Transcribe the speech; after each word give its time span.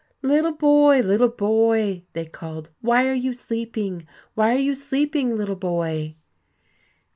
"Little 0.23 0.53
boy! 0.55 1.01
little 1.01 1.27
boy!" 1.29 2.05
they 2.13 2.25
called, 2.25 2.71
"why 2.81 3.05
are 3.07 3.13
you 3.13 3.33
sleeping? 3.33 4.07
Why 4.33 4.51
are 4.55 4.59
you 4.59 4.73
sleeping, 4.73 5.35
little 5.35 5.55
boy?" 5.55 6.15